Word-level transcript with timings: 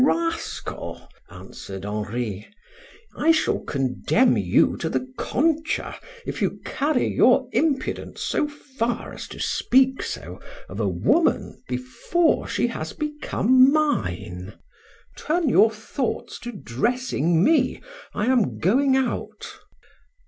"Rascal!" 0.03 1.07
answered 1.29 1.85
Henri, 1.85 2.47
"I 3.15 3.29
shall 3.31 3.59
condemn 3.59 4.35
you 4.35 4.75
to 4.77 4.89
the 4.89 5.07
Concha, 5.15 5.95
if 6.25 6.41
you 6.41 6.59
carry 6.65 7.05
your 7.05 7.47
impudence 7.51 8.23
so 8.23 8.47
far 8.47 9.13
as 9.13 9.27
to 9.27 9.39
speak 9.39 10.01
so 10.01 10.39
of 10.67 10.79
a 10.79 10.87
woman 10.87 11.61
before 11.67 12.47
she 12.47 12.65
has 12.65 12.93
become 12.93 13.71
mine.... 13.71 14.55
Turn 15.15 15.47
your 15.47 15.69
thoughts 15.69 16.39
to 16.39 16.51
dressing 16.51 17.43
me, 17.43 17.79
I 18.15 18.25
am 18.25 18.57
going 18.57 18.97
out." 18.97 19.53